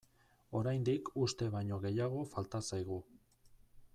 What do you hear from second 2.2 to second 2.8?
falta